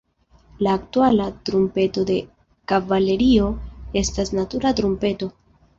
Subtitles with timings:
[0.67, 2.17] La aktuala trumpeto de
[2.73, 3.53] kavalerio
[4.05, 5.33] estas natura trumpeto.